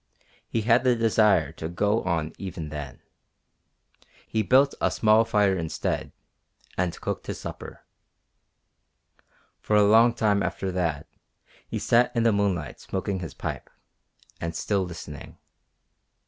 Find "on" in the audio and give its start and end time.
2.05-2.33